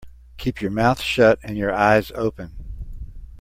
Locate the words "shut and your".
0.99-1.71